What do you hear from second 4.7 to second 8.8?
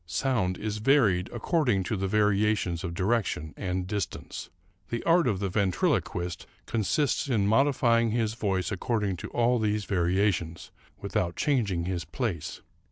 The art of the ventriloquist consists in modifying his voice